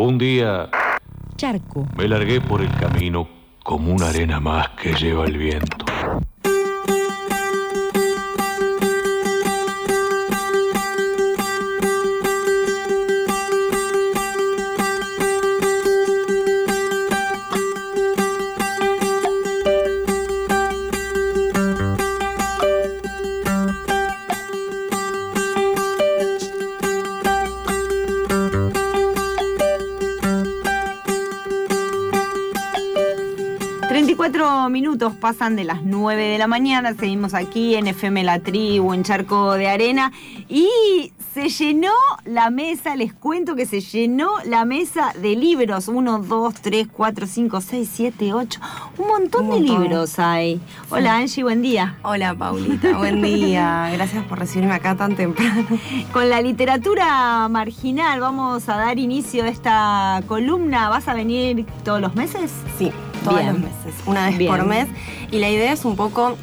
[0.00, 0.70] Un día
[1.36, 1.86] Charco.
[1.94, 3.28] me largué por el camino
[3.62, 5.84] como una arena más que lleva el viento.
[35.10, 39.02] Minutos pasan de las 9 de la mañana, seguimos aquí en FM La Tribu, en
[39.02, 40.12] Charco de Arena,
[40.48, 41.92] y se llenó
[42.24, 47.26] la mesa, les cuento que se llenó la mesa de libros, 1, 2, 3, 4,
[47.26, 48.60] 5, 6, 7, 8,
[48.98, 49.62] un montón, Un montón.
[49.62, 50.60] de libros hay.
[50.90, 51.96] Hola Angie, buen día.
[52.02, 53.90] Hola Paulita, buen día.
[53.92, 55.66] Gracias por recibirme acá tan temprano.
[56.12, 62.00] Con la literatura marginal vamos a dar inicio a esta columna, ¿vas a venir todos
[62.00, 62.50] los meses?
[62.78, 62.90] Sí,
[63.20, 63.52] todos Bien.
[63.52, 64.50] los meses, una vez Bien.
[64.50, 64.88] por mes.
[65.30, 66.36] Y la idea es un poco,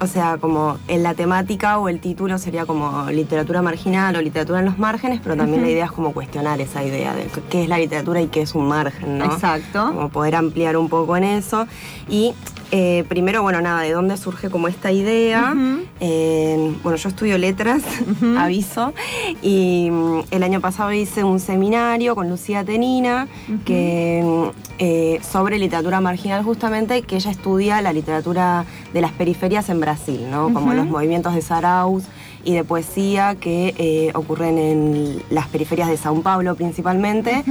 [0.00, 4.60] o sea, como en la temática o el título sería como literatura marginal o literatura
[4.60, 7.68] en los márgenes, pero también la idea es como cuestionar esa idea de qué es
[7.68, 9.26] la literatura y qué es un margen, ¿no?
[9.26, 9.92] Exacto.
[9.94, 11.66] Como poder ampliar un poco en eso.
[12.08, 12.34] Y
[12.74, 15.54] eh, primero, bueno, nada, ¿de dónde surge como esta idea?
[16.00, 17.82] Eh, bueno, yo estudio letras,
[18.38, 18.94] aviso,
[19.42, 23.28] y mm, el año pasado hice un seminario con Lucía Tenina
[23.66, 29.68] que, mm, eh, sobre literatura marginal justamente, que ella estudia la literatura de las periferias
[29.68, 30.54] en Brasil, ¿no?
[30.54, 32.04] Como los movimientos de Saraus
[32.44, 37.44] y de poesía que eh, ocurren en las periferias de Sao Paulo principalmente.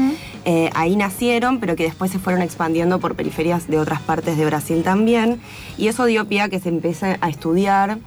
[0.46, 4.46] Eh, ahí nacieron, pero que después se fueron expandiendo por periferias de otras partes de
[4.46, 5.40] Brasil también.
[5.78, 7.98] Y eso dio pie a que se empiece a estudiar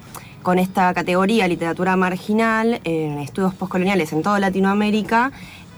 [0.43, 5.31] con esta categoría literatura marginal en estudios postcoloniales en toda Latinoamérica.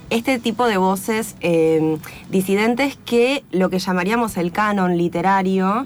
[0.10, 1.98] Este tipo de voces eh,
[2.30, 5.86] disidentes que lo que llamaríamos el canon literario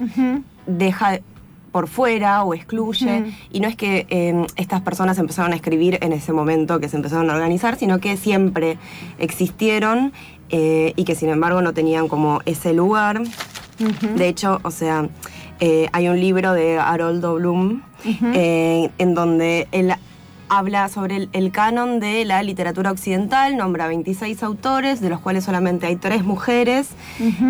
[0.66, 1.20] deja
[1.72, 3.32] por fuera o excluye.
[3.50, 6.96] Y no es que eh, estas personas empezaron a escribir en ese momento que se
[6.96, 8.78] empezaron a organizar, sino que siempre
[9.18, 10.12] existieron
[10.50, 13.22] eh, y que sin embargo no tenían como ese lugar.
[14.14, 15.08] De hecho, o sea,
[15.58, 17.82] eh, hay un libro de Haroldo Bloom
[18.34, 19.92] eh, en donde él
[20.48, 25.44] habla sobre el, el canon de la literatura occidental, nombra 26 autores, de los cuales
[25.44, 26.90] solamente hay tres mujeres,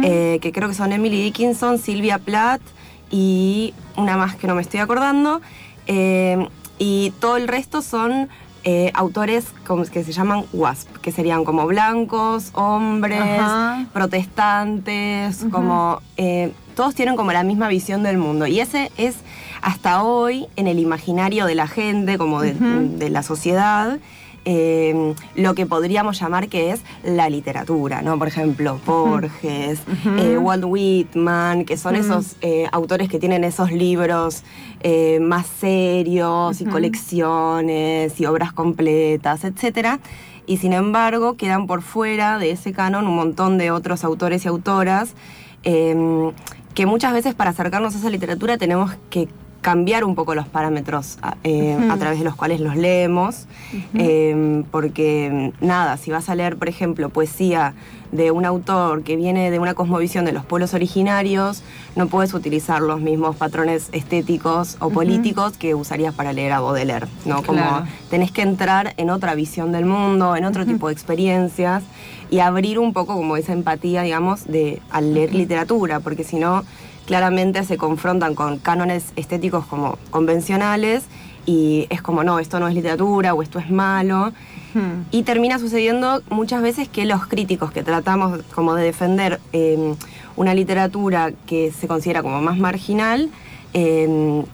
[0.05, 2.63] eh, que creo que son Emily Dickinson, Sylvia Plath
[3.13, 5.41] y una más que no me estoy acordando.
[5.87, 8.29] Eh, y todo el resto son
[8.65, 13.87] eh, autores como que se llaman WASP, que serían como blancos, hombres, Ajá.
[13.93, 18.47] protestantes, como eh, todos tienen como la misma visión del mundo.
[18.47, 19.17] Y ese es
[19.61, 23.99] hasta hoy en el imaginario de la gente, como de la sociedad,
[24.45, 28.19] eh, lo que podríamos llamar que es la literatura, ¿no?
[28.19, 29.81] Por ejemplo, Borges,
[30.19, 34.43] eh, Walt Whitman, que son esos eh, autores que tienen esos libros
[34.81, 40.01] eh, más serios y colecciones y obras completas, etcétera.
[40.47, 44.49] Y sin embargo, quedan por fuera de ese canon un montón de otros autores y
[44.49, 45.15] autoras
[45.63, 46.33] eh,
[46.75, 49.29] que muchas veces para acercarnos a esa literatura tenemos que
[49.63, 51.93] cambiar un poco los parámetros a, eh, Ujú.
[51.93, 53.47] a través de los cuales los leemos,
[53.95, 57.73] eh, porque nada, si vas a leer, por ejemplo, poesía
[58.11, 61.63] de un autor que viene de una cosmovisión de los pueblos originarios,
[61.97, 64.95] no puedes utilizar los mismos patrones estéticos o Ujú.
[64.95, 67.43] políticos que usarías para leer a Baudelaire, ¿no?
[67.43, 67.87] Como Claro.
[68.11, 71.85] tenés que entrar en otra visión del mundo, en otro tipo de experiencias
[72.31, 76.65] y abrir un poco como esa empatía, digamos, de al leer literatura, porque si no,
[77.07, 81.05] claramente se confrontan con cánones estéticos como convencionales
[81.47, 84.29] y es como, no, esto no es literatura o esto es malo.
[84.75, 84.81] Ujú.
[85.11, 89.95] Y termina sucediendo muchas veces que los críticos que tratamos como de defender eh,
[90.37, 93.29] una literatura que se considera como más marginal,
[93.75, 94.45] eh,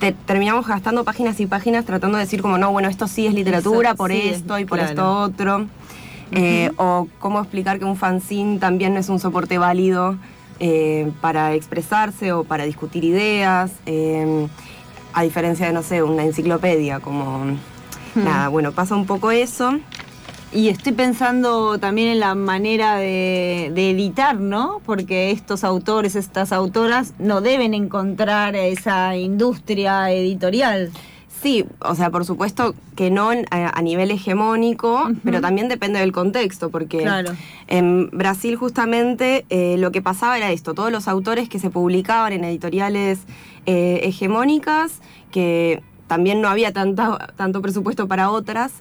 [0.00, 3.34] te- terminamos gastando páginas y páginas tratando de decir como, no, bueno, esto sí es
[3.34, 4.90] literatura Eso por sí esto y por claro.
[4.92, 5.66] esto otro.
[6.32, 10.16] Eh, O cómo explicar que un fanzine también no es un soporte válido
[10.60, 13.72] eh, para expresarse o para discutir ideas.
[13.86, 14.48] eh,
[15.16, 17.56] a diferencia de, no sé, una enciclopedia, como...
[18.14, 19.78] Nada, bueno, pasa un poco eso.
[20.52, 24.80] Y estoy pensando también en la manera de, de editar, ¿no?
[24.86, 30.92] Porque estos autores, estas autoras, no deben encontrar esa industria editorial.
[31.42, 36.70] Sí, o sea, por supuesto que no a, nivel hegemónico, pero también depende del contexto,
[36.70, 37.32] porque Claro.
[37.66, 42.32] en Brasil justamente eh, lo que pasaba era esto, todos los autores que se publicaban
[42.32, 43.20] en editoriales
[43.66, 45.00] eh, hegemónicas,
[45.30, 48.72] que también no había tanto presupuesto para otras,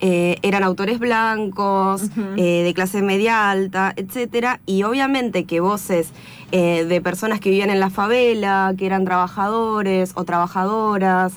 [0.00, 2.02] eh, eran autores blancos,
[2.36, 4.58] eh, de clase media alta, etc.
[4.66, 6.12] Y obviamente que voces
[6.52, 11.34] eh, de personas que vivían en la favela, que eran trabajadores o trabajadoras,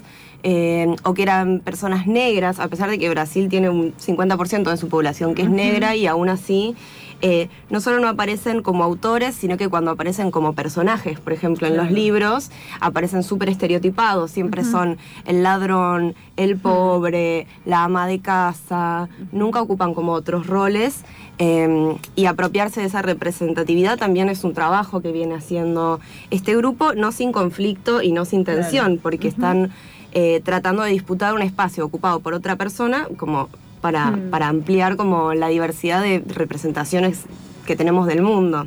[1.04, 4.88] o que eran personas negras, a pesar de que Brasil tiene un 50% de su
[4.88, 6.76] población que es negra y aún así
[7.22, 11.68] eh, no solo no aparecen como autores, sino que cuando aparecen como personajes, por ejemplo,
[11.68, 18.20] en los libros, aparecen súper estereotipados, siempre son el ladrón, el pobre, la ama de
[18.20, 21.04] casa, nunca ocupan como otros roles.
[21.40, 26.00] Em, y apropiarse de esa representatividad también es un trabajo que viene haciendo
[26.32, 29.72] este grupo, no sin conflicto y no sin tensión, porque están
[30.14, 34.30] eh, tratando de disputar un espacio ocupado por otra persona, como Mm.
[34.30, 37.26] para, ampliar como la diversidad de representaciones
[37.66, 38.66] que tenemos del mundo,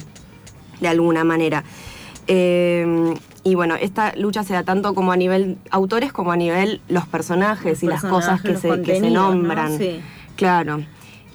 [0.81, 1.65] de alguna manera.
[2.27, 6.81] Eh, y bueno, esta lucha se da tanto como a nivel autores como a nivel
[6.89, 9.79] los personajes y las cosas que se, que se nombran.
[10.37, 10.83] Claro.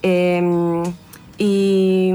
[0.04, 0.84] Eh,
[1.38, 2.12] y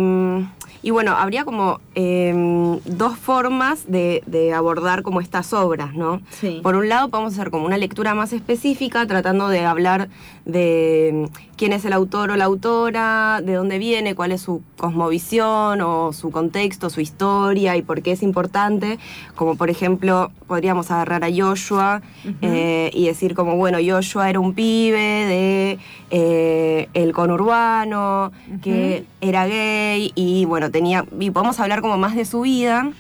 [0.83, 6.21] y bueno, habría como em, dos formas de, abordar como estas obras, ¿no?
[6.63, 10.09] Por un lado, podemos hacer como una lectura más específica, tratando de hablar
[10.45, 14.63] de em, quién es el autor o la autora, de dónde viene, cuál es su
[14.79, 18.99] cosmovisión o su contexto, su historia y por qué es importante.
[19.35, 22.01] Como por ejemplo, podríamos agarrar a Joshua
[22.41, 25.79] eh, y decir como, bueno, Joshua era un pibe de
[26.11, 28.33] eh, el conurbano,
[28.63, 32.91] que era gay y bueno, tenía, y podemos hablar como más de su vida,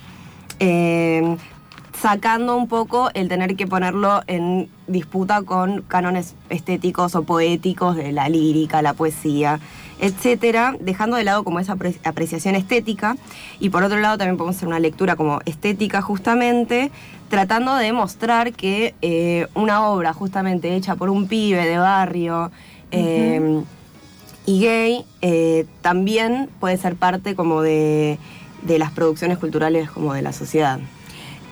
[0.58, 1.36] eh,
[1.98, 8.12] sacando un poco el tener que ponerlo en disputa con cánones estéticos o poéticos de
[8.12, 9.60] la lírica, la poesía,
[10.00, 13.16] etcétera, dejando de lado como esa apreciación estética.
[13.58, 16.90] Y por otro lado también podemos hacer una lectura como estética justamente,
[17.28, 22.50] tratando de mostrar que eh, una obra justamente hecha por un pibe de barrio,
[22.90, 23.64] Em,
[24.50, 28.18] y gay eh, también puede ser parte como de,
[28.62, 30.80] de las producciones culturales como de la sociedad.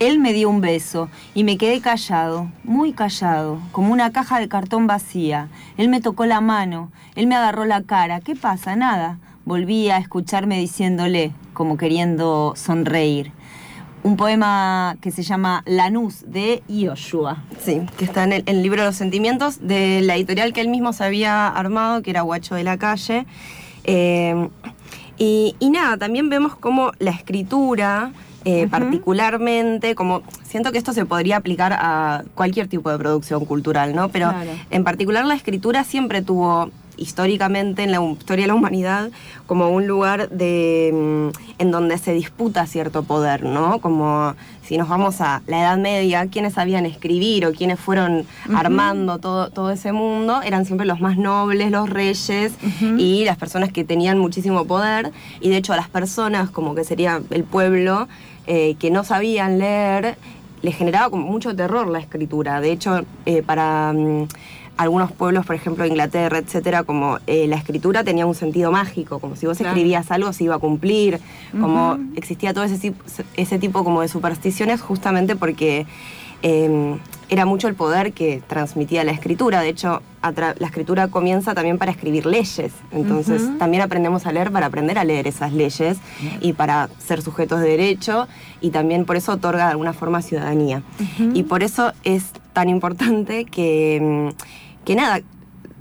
[0.00, 4.48] Él me dio un beso y me quedé callado, muy callado, como una caja de
[4.48, 5.48] cartón vacía.
[5.76, 8.20] Él me tocó la mano, él me agarró la cara.
[8.20, 8.74] ¿Qué pasa?
[8.74, 9.18] Nada.
[9.44, 13.30] Volví a escucharme diciéndole, como queriendo sonreír
[14.02, 17.42] un poema que se llama Lanús de Yoshua.
[17.62, 20.92] Sí, que está en el, libro de los sentimientos de la editorial que él mismo
[20.92, 23.26] se había armado, que era Guacho de la Calle.
[23.84, 24.48] Eh,
[25.18, 28.12] y, nada, también vemos como la escritura,
[28.44, 33.96] eh, particularmente, como siento que esto se podría aplicar a cualquier tipo de producción cultural,
[33.96, 34.10] ¿no?
[34.10, 34.32] Pero
[34.70, 39.10] en particular la escritura siempre tuvo históricamente en la historia de la humanidad
[39.46, 43.80] como un lugar de, mm, en donde se disputa cierto poder, ¿no?
[43.80, 49.18] Como si nos vamos a la Edad Media, quienes sabían escribir o quienes fueron armando
[49.18, 52.52] todo, todo ese mundo eran siempre los más nobles, los reyes
[52.98, 55.10] y las personas que tenían muchísimo poder.
[55.40, 58.08] Y de hecho a las personas, como que sería el pueblo,
[58.46, 60.18] eh, que no sabían leer,
[60.60, 62.60] les generaba como mucho terror la escritura.
[62.60, 63.92] De hecho, eh, para...
[63.94, 64.28] Mm,
[64.78, 69.34] algunos pueblos, por ejemplo, Inglaterra, etcétera, como eh, la escritura tenía un sentido mágico, como
[69.34, 71.20] si vos escribías algo se iba a cumplir,
[71.60, 72.94] como existía todo ese,
[73.36, 75.86] ese tipo como de supersticiones justamente porque
[76.42, 76.98] em,
[77.28, 79.60] era mucho el poder que transmitía la escritura.
[79.60, 82.72] De hecho, la escritura comienza también para escribir leyes.
[82.92, 85.98] Entonces, también aprendemos a leer para aprender a leer esas leyes
[86.40, 88.28] y para ser sujetos de derecho
[88.61, 90.82] y también por eso otorga de alguna forma ciudadanía.
[91.35, 94.32] Y por eso es tan importante que
[94.92, 95.23] em, que nada,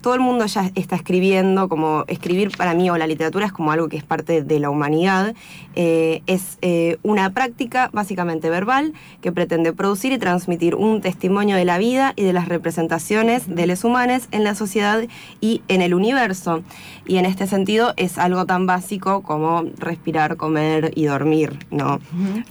[0.07, 3.73] todo el mundo ya está escribiendo, como escribir para mí o la literatura es como
[3.73, 5.35] algo que es parte de la humanidad,
[5.75, 11.65] eh, es eh, una práctica básicamente verbal que pretende producir y transmitir un testimonio de
[11.65, 15.01] la vida y de las representaciones de los humanos en la sociedad
[15.41, 16.63] y en el universo.
[17.05, 21.99] Y en este sentido es algo tan básico como respirar, comer y dormir, ¿no?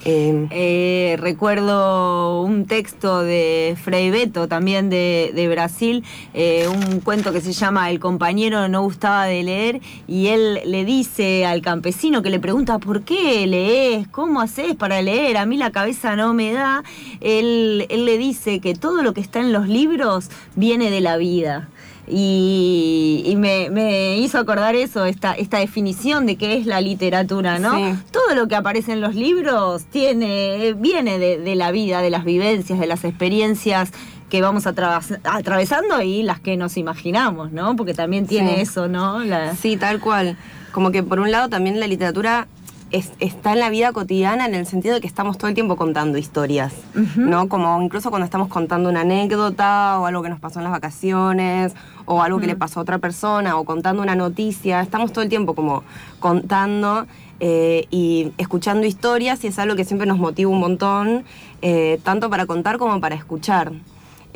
[0.05, 7.43] Eh, recuerdo un texto de Frei Beto, también de, de Brasil, un cuento que que
[7.47, 12.31] se llama El compañero no gustaba de leer y él le dice al campesino que
[12.31, 14.09] le pregunta ¿por qué lees?
[14.09, 15.37] ¿Cómo haces para leer?
[15.37, 16.83] A mí la cabeza no me da.
[17.21, 21.17] Él, él le dice que todo lo que está en los libros viene de la
[21.17, 21.69] vida.
[22.09, 27.73] Y, me, hizo acordar eso, esta, esta definición de qué es la literatura, ¿no?
[28.12, 32.25] Todo lo que aparece en los libros tiene, viene de, de, la vida, de las
[32.25, 33.93] vivencias, de las experiencias
[34.28, 37.76] que vamos atravesando y las que nos imaginamos, ¿no?
[37.76, 39.21] Porque también tiene eso, ¿no?
[39.61, 40.37] Sí, tal cual.
[40.73, 42.49] Como que por un lado también la literatura
[42.90, 46.18] está en la vida cotidiana en el sentido de que estamos todo el tiempo contando
[46.18, 46.73] historias,
[47.16, 47.49] ¿no?
[47.49, 51.75] Como incluso cuando estamos contando una anécdota o algo que nos pasó en las vacaciones
[52.04, 55.28] o algo que le pasó a otra persona o contando una noticia, estamos todo el
[55.28, 55.83] tiempo como
[56.21, 57.06] contando
[57.40, 61.25] eh, y escuchando historias y es algo que siempre nos motiva un montón,
[61.62, 63.73] eh, tanto para contar como para escuchar.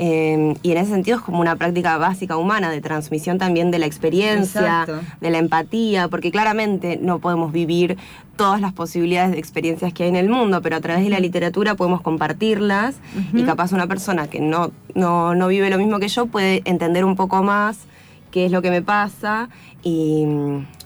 [0.02, 3.78] Em, y en ese sentido es como una práctica básica humana de transmisión también de
[3.78, 4.86] la experiencia,
[5.20, 7.98] de la empatía, porque claramente no podemos vivir
[8.34, 11.20] todas las posibilidades de experiencias que hay en el mundo, pero a través de la
[11.20, 12.94] literatura podemos compartirlas
[13.34, 17.14] y capaz una persona que no, no, vive lo mismo que yo puede entender un
[17.14, 17.80] poco más
[18.30, 19.50] qué es lo que me pasa
[19.82, 20.24] y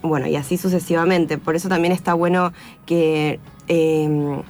[0.01, 1.37] bueno, y así sucesivamente.
[1.37, 2.51] Por eso también está bueno
[2.85, 4.41] que em,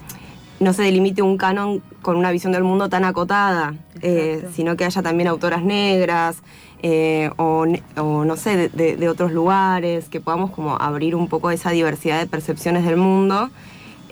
[0.60, 4.86] no se delimite un canon con una visión del mundo tan acotada, eh, sino que
[4.86, 6.38] haya también autoras negras
[6.84, 12.20] eh, o, no sé, de, otros lugares, que podamos como abrir un poco esa diversidad
[12.20, 13.50] de percepciones del mundo,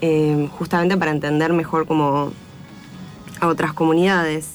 [0.00, 2.32] eh, justamente para entender mejor como
[3.40, 4.53] a otras comunidades.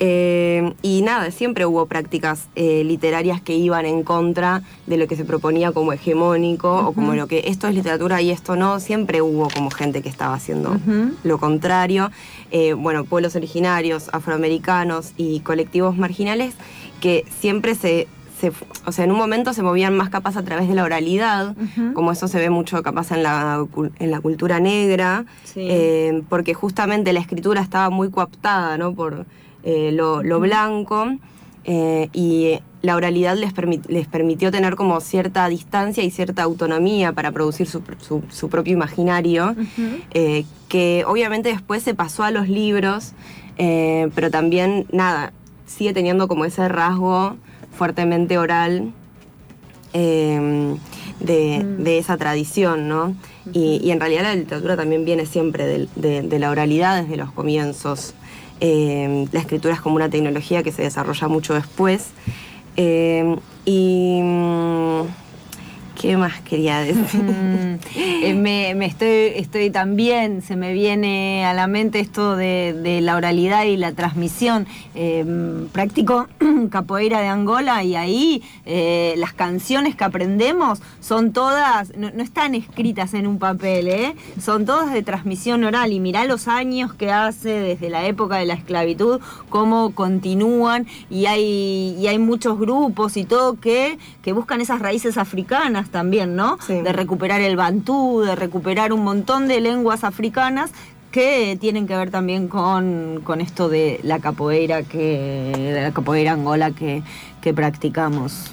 [0.00, 5.16] Eh, y nada, siempre hubo prácticas eh, literarias que iban en contra de lo que
[5.16, 8.80] se proponía como hegemónico o como lo que esto es literatura y esto no.
[8.80, 10.76] Siempre hubo como gente que estaba haciendo
[11.24, 12.10] lo contrario.
[12.50, 16.54] Eh, bueno, pueblos originarios, afroamericanos y colectivos marginales
[17.00, 18.06] que siempre se
[18.86, 21.56] o sea, en un momento se movían más capaz a través de la oralidad,
[21.92, 23.66] como eso se ve mucho capaz en la,
[23.98, 25.24] en la cultura negra,
[26.28, 28.94] porque justamente la escritura estaba muy coaptada, ¿no?
[28.94, 29.26] Por,
[29.64, 31.06] eh, lo, blanco,
[31.64, 33.52] eh, y la oralidad les,
[33.88, 37.82] les, permitió tener como cierta distancia y cierta autonomía para producir su,
[38.48, 39.56] propio imaginario,
[40.12, 43.12] eh, que obviamente después se pasó a los libros,
[43.56, 45.32] pero también, nada,
[45.66, 47.36] sigue teniendo como ese rasgo
[47.76, 48.92] fuertemente oral.
[49.94, 50.74] Mm.
[51.20, 53.16] de, esa tradición, ¿no?
[53.52, 58.14] y, en realidad la literatura también viene siempre de la oralidad desde los comienzos.
[58.60, 62.10] Eh, la escritura es como una tecnología que se desarrolla mucho después.
[62.76, 65.02] Eh, y mm,
[66.00, 67.24] ¿Qué más quería decir?
[67.94, 73.64] Eh, me, estoy, estoy también, se me viene a la mente esto de, la oralidad
[73.64, 74.66] y la transmisión.
[74.94, 75.24] Eh,
[75.72, 76.26] practico
[76.70, 83.14] capoeira de Angola y ahí eh, las canciones que aprendemos son todas, no, están escritas
[83.14, 84.16] en un papel, ¿eh?
[84.40, 85.92] son todas de transmisión oral.
[85.92, 91.26] Y mirá los años que hace desde la época de la esclavitud, cómo continúan y
[91.26, 96.58] hay, y hay muchos grupos y todo que, que buscan esas raíces africanas también, ¿no?
[96.68, 100.70] De recuperar el bantú, de recuperar un montón de lenguas africanas
[101.10, 106.70] que tienen que ver también con, esto de la capoeira, que, de la capoeira angola
[106.72, 107.02] que,
[107.54, 108.52] practicamos.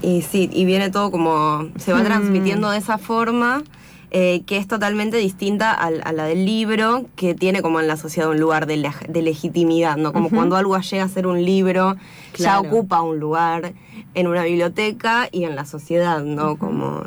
[0.00, 2.04] Y sí, y viene todo como, se va mm.
[2.04, 3.64] transmitiendo de esa forma.
[4.10, 8.30] Eh, que es totalmente distinta a, la del libro, que tiene como en la sociedad
[8.30, 10.14] un lugar de, legitimidad, ¿no?
[10.14, 11.94] Como cuando algo llega a ser un libro,
[12.34, 13.74] ya ocupa un lugar
[14.14, 16.56] en una biblioteca y en la sociedad, ¿no?
[16.56, 17.02] Como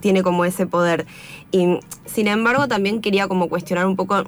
[0.00, 1.06] tiene como ese poder.
[1.52, 4.24] Y sin embargo también quería como cuestionar un poco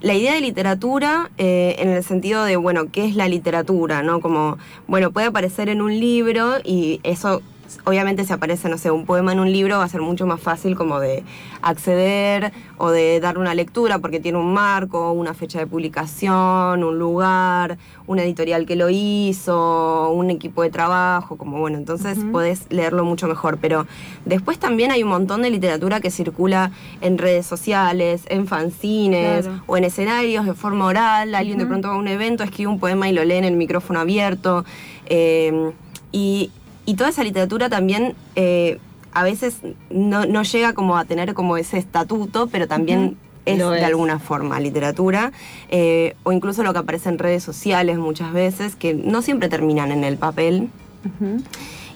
[0.00, 4.04] la idea de literatura eh, en el sentido de, bueno, ¿qué es la literatura?
[4.04, 4.20] ¿No?
[4.20, 7.42] Como, bueno, puede aparecer en un libro y eso
[7.84, 10.40] obviamente si aparece, no sé, un poema en un libro va a ser mucho más
[10.40, 11.24] fácil como de
[11.62, 16.98] acceder o de dar una lectura porque tiene un marco, una fecha de publicación, un
[16.98, 23.04] lugar, una editorial que lo hizo, un equipo de trabajo, como bueno, entonces podés leerlo
[23.04, 23.58] mucho mejor.
[23.60, 23.86] Pero
[24.24, 26.70] después también hay un montón de literatura que circula
[27.00, 31.34] en redes sociales, en fanzines o en escenarios de forma oral.
[31.34, 33.56] Alguien de pronto va a un evento, escribe un poema y lo lee en el
[33.56, 34.64] micrófono abierto.
[35.06, 35.72] Eh,
[36.12, 36.50] y
[36.86, 38.78] y toda esa literatura también eh,
[39.12, 39.58] a veces
[39.90, 45.32] no, llega como a tener como ese estatuto, pero también es, de alguna forma literatura,
[45.68, 49.90] eh, o incluso lo que aparece en redes sociales muchas veces, que no siempre terminan
[49.90, 50.68] en el papel.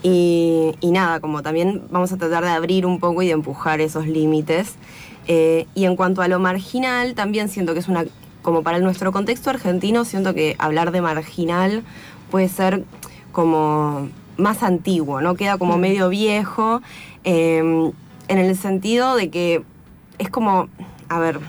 [0.02, 4.06] y, nada, como también vamos a tratar de abrir un poco y de empujar esos
[4.06, 4.74] límites.
[5.28, 8.06] Eh, y en cuanto a lo marginal, también siento que es una,
[8.42, 11.84] como para nuestro contexto argentino, siento que hablar de marginal
[12.30, 12.84] puede ser
[13.32, 14.08] como
[14.40, 15.34] más antiguo, ¿no?
[15.34, 16.82] Queda como medio viejo,
[17.24, 17.92] em,
[18.28, 19.62] en el sentido de que
[20.18, 20.68] es como,
[21.08, 21.40] a ver,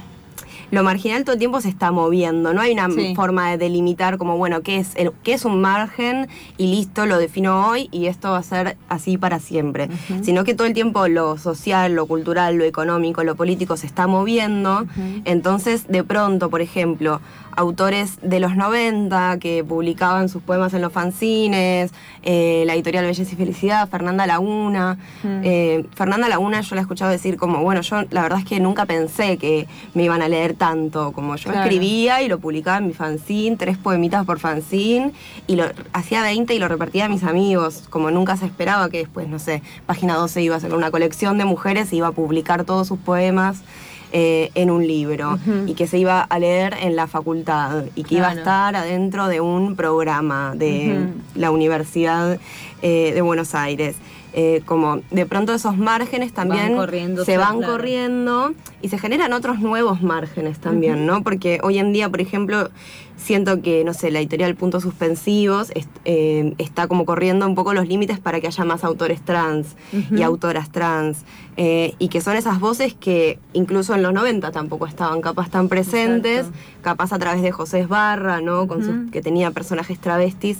[0.72, 3.14] lo marginal todo el tiempo se está moviendo, no hay una Sí.
[3.16, 6.28] forma de delimitar como, bueno, ¿qué es, el, qué es un margen?
[6.58, 9.90] Y listo, lo defino hoy y esto va a ser así para siempre.
[10.24, 14.08] Sino que todo el tiempo lo social, lo cultural, lo económico, lo político se está
[14.08, 14.86] moviendo.
[15.26, 17.22] Entonces, de pronto, por ejemplo,
[17.56, 21.92] autores de los 90 que publicaban sus poemas en los fanzines,
[22.24, 24.98] eh, la editorial Belleza y Felicidad, Fernanda Laguna.
[25.24, 28.60] Eh, Fernanda Laguna yo la he escuchado decir como, bueno, yo la verdad es que
[28.62, 31.64] nunca pensé que me iban a leer tanto, como yo Claro.
[31.64, 35.12] escribía y lo publicaba en mi fanzine, tres poemitas por fanzine,
[35.48, 39.00] y lo hacía 20 y lo repartía a mis amigos, como nunca se esperaba que
[39.00, 42.12] después, no sé, Página 12 iba a hacer una colección de mujeres y iba a
[42.12, 43.64] publicar todos sus poemas
[44.12, 48.16] eh, en un libro y que se iba a leer en la facultad y que
[48.16, 52.38] iba a estar adentro de un programa de la Universidad
[52.84, 53.96] eh, de Buenos Aires.
[54.34, 56.78] Eh, como de pronto esos márgenes también
[57.26, 57.74] se van claro.
[57.74, 61.24] corriendo y se generan otros nuevos márgenes también, ¿no?
[61.24, 62.70] Porque hoy en día, por ejemplo,
[63.18, 67.74] siento que, no sé, la editorial Puntos Suspensivos est- eh, está como corriendo un poco
[67.74, 69.76] los límites para que haya más autores trans
[70.16, 71.24] y autoras trans,
[71.58, 75.68] eh, y que son esas voces que incluso en los 90 tampoco estaban capaz tan
[75.70, 76.58] presentes, Exacto.
[76.82, 78.68] capaz a través de José Esbarra, ¿no?
[78.68, 80.60] Con sus- que tenía personajes travestis,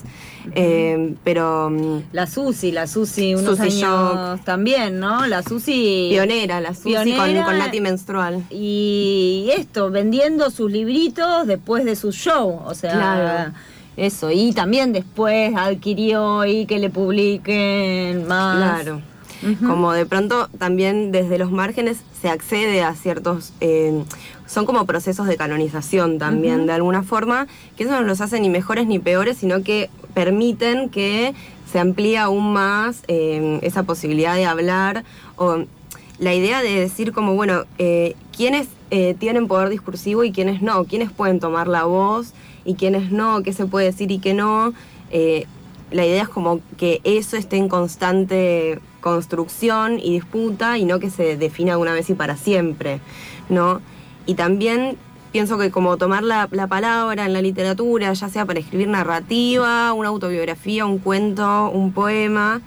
[0.54, 1.70] eh, pero...
[1.72, 5.26] mm, La Susi, la Susi, unos Susi años también, ¿no?
[5.26, 6.10] La Susi.
[6.12, 8.11] Pionera, la Susi con, con Nati Menstrual.
[8.50, 12.62] Y esto, vendiendo sus libritos después de su show.
[12.66, 13.54] O sea, Claro.
[13.98, 14.32] eso.
[14.32, 18.82] Y también después adquirió y que le publiquen más.
[18.84, 19.02] Claro.
[19.66, 24.04] Como de pronto también desde los márgenes se accede a ciertos, eh,
[24.46, 28.50] son como procesos de canonización también, de alguna forma, que eso no los hace ni
[28.50, 31.34] mejores ni peores, sino que permiten que
[31.72, 35.04] se amplíe aún más eh, esa posibilidad de hablar
[35.38, 35.64] o
[36.22, 40.86] la idea de decir como, bueno, eh, quiénes eh, tienen poder discursivo y quiénes no,
[40.86, 44.72] quiénes pueden tomar la voz y quiénes no, qué se puede decir y qué no.
[45.10, 45.48] Eh,
[45.90, 51.10] la idea es como que eso esté en constante construcción y disputa y no que
[51.10, 53.00] se defina una vez y para siempre,
[53.50, 53.82] ¿no?
[54.28, 54.98] Y también
[55.32, 59.92] pienso que como tomar la, la palabra en la literatura, ya sea para escribir narrativa,
[59.94, 62.62] una autobiografía, un cuento, un poema,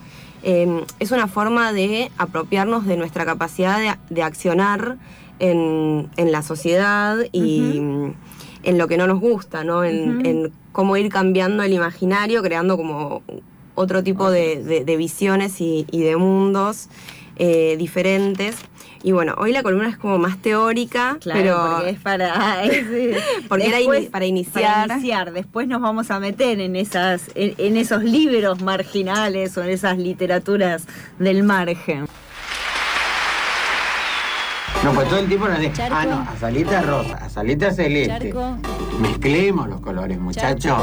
[0.45, 4.97] eh, es una forma de apropiarnos de nuestra capacidad de, de accionar
[5.39, 7.79] en, en la sociedad y
[8.63, 9.85] en lo que no nos gusta, ¿no?
[9.85, 13.23] En, en cómo ir cambiando el imaginario, creando como
[13.75, 16.89] otro tipo de, de- de visiones y, y de mundos
[17.37, 18.57] eh, diferentes.
[19.03, 22.65] Y bueno, hoy la columna es como más teórica, Claro, pero porque es para.
[22.65, 23.79] es- Porque era
[24.11, 24.89] para iniciar.
[24.89, 25.33] para iniciar.
[25.33, 29.99] Después nos vamos a meter en esas, en, en esos libros marginales o en esas
[29.99, 30.87] literaturas
[31.19, 32.07] del margen.
[34.83, 35.95] No, pues todo el tiempo nos dice, Charco.
[35.99, 38.31] ah, no, azalita rosa, azalita celeste.
[38.33, 38.59] Charco.
[39.01, 40.79] Mezclemos los colores, muchachos.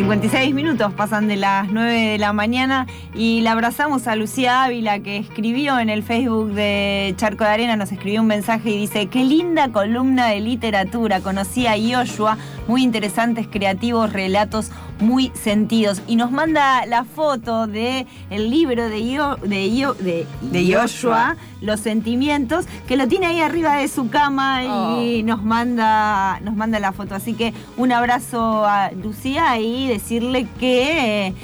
[0.00, 5.00] 56 minutos pasan de las 9 de la mañana y la abrazamos a Lucía Ávila
[5.00, 9.08] que escribió en el Facebook de Charco de Arena, nos escribió un mensaje y dice,
[9.08, 16.02] qué linda columna de literatura, conocí a Yoshua, muy interesantes, creativos, relatos muy sentidos.
[16.06, 21.36] Y nos manda la foto de el libro de, Yo- de, Yo- de, De Yoshua.
[21.60, 24.62] Los Sentimientos, que lo tiene ahí arriba de su cama
[25.02, 27.14] y nos manda, nos manda la foto.
[27.14, 31.34] Así que un abrazo a Lucía y decirle que eh,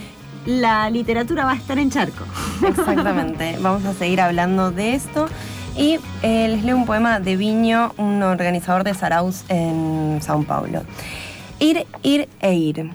[0.46, 2.24] la literatura va a estar en Charco.
[2.66, 5.26] Exactamente, vamos a seguir hablando de esto.
[5.76, 10.82] Y eh, les leo un poema de Viño, un organizador de Saraus en Sao Paulo.
[11.58, 12.90] Ir, ir e ir.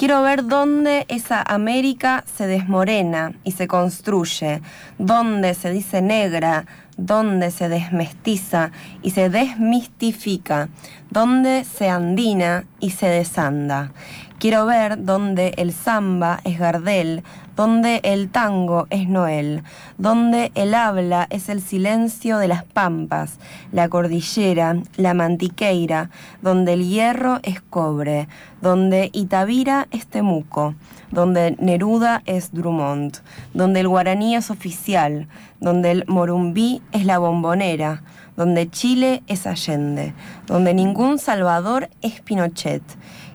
[0.00, 4.62] Quiero ver dónde esa América se desmorena y se construye,
[4.96, 6.64] dónde se dice negra,
[6.96, 8.70] dónde se desmestiza
[9.02, 10.70] y se desmistifica,
[11.10, 13.92] dónde se andina y se desanda.
[14.38, 17.22] Quiero ver dónde el samba es Gardel,
[17.60, 19.64] donde el tango es Noel,
[19.98, 23.38] donde el habla es el silencio de las pampas,
[23.70, 26.08] la cordillera, la mantiqueira,
[26.40, 28.28] donde el hierro es cobre,
[28.62, 30.74] donde Itavira es Temuco,
[31.10, 33.18] donde Neruda es Drummond,
[33.52, 35.28] donde el guaraní es oficial,
[35.60, 38.02] donde el morumbí es la bombonera,
[38.38, 40.14] donde Chile es Allende,
[40.46, 42.82] donde ningún Salvador es Pinochet.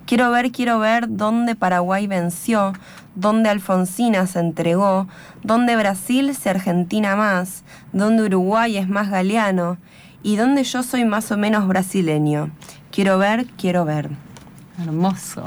[0.07, 2.73] Quiero ver, quiero ver dónde Paraguay venció,
[3.15, 5.07] dónde Alfonsina se entregó,
[5.43, 9.77] dónde Brasil se Argentina más, dónde Uruguay es más galeano
[10.21, 12.51] y dónde yo soy más o menos brasileño.
[12.91, 14.09] Quiero ver, quiero ver.
[14.81, 15.43] Hermoso.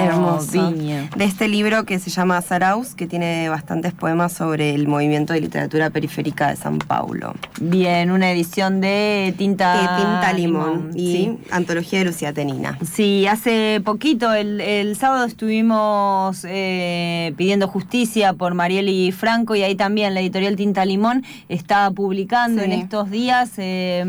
[0.00, 0.70] Hermoso.
[0.72, 5.40] De este libro que se llama Saraus, que tiene bastantes poemas sobre el movimiento de
[5.40, 7.34] literatura periférica de San Paulo.
[7.60, 11.38] Bien, una edición de tinta, de Tinta Limón, y sí.
[11.50, 12.78] Antología de Lucía Tenina.
[12.92, 19.74] Sí, hace poquito, el, el sábado estuvimos eh, pidiendo justicia por Marieli Franco y ahí
[19.74, 22.64] también la editorial Tinta Limón está publicando Sí.
[22.64, 24.04] en estos días eh,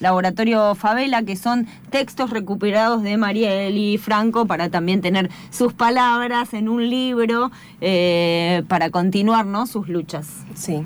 [0.00, 6.68] Laboratorio Favela, que son textos recuperados de Marieli Franco para también tener sus palabras en
[6.68, 10.26] un libro eh, para continuar sus luchas.
[10.54, 10.82] Sí.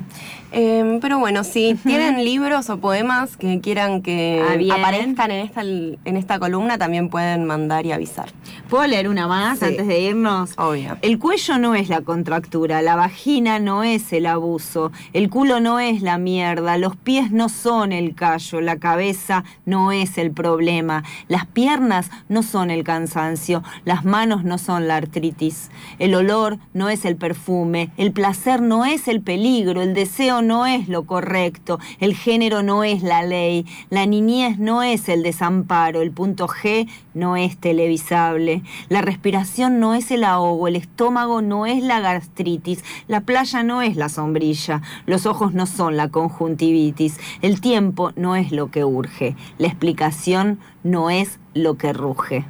[0.51, 5.61] Eh, pero bueno, si tienen libros o poemas que quieran que Ah, aparezcan en esta,
[5.61, 8.29] en esta columna, también pueden mandar y avisar.
[8.69, 9.65] ¿Puedo leer una más Sí.
[9.65, 10.51] antes de irnos?
[10.57, 10.97] Obvio.
[11.01, 15.79] El cuello no es la contractura, la vagina no es el abuso, el culo no
[15.79, 21.03] es la mierda, los pies no son el callo, la cabeza no es el problema,
[21.27, 26.89] las piernas no son el cansancio, las manos no son la artritis, el olor no
[26.89, 31.79] es el perfume, el placer no es el peligro, el deseo no es lo correcto,
[31.99, 36.89] el género no es la ley, la niñez no es el desamparo, el punto G
[37.13, 42.83] no es televisable, la respiración no es el ahogo, el estómago no es la gastritis,
[43.07, 48.35] la playa no es la sombrilla, los ojos no son la conjuntivitis, el tiempo no
[48.35, 52.45] es lo que urge, la explicación no es lo que ruge.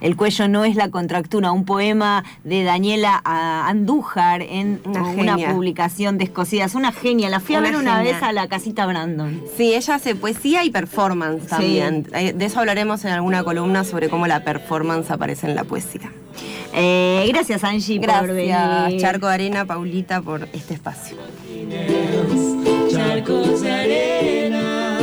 [0.00, 6.18] El cuello no es la contractura, un poema de Daniela ah, Andújar en una, publicación
[6.18, 6.64] de Escocida.
[6.64, 9.42] Es una genia, la fui a ver una vez a la casita Brandon.
[9.56, 12.06] Sí, ella hace poesía y performance también.
[12.14, 16.10] Eh, de eso hablaremos en alguna columna sobre cómo la performance aparece en la poesía.
[16.72, 18.96] Eh, gracias Angie gracias.
[19.00, 21.16] Charco de Arena, Paulita, por este espacio.
[22.90, 24.98] Charcos de arena,